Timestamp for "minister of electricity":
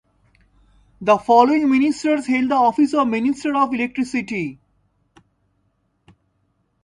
3.07-4.57